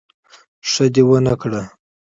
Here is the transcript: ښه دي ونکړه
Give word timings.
ښه 0.69 0.85
دي 0.93 1.03
ونکړه 1.09 1.61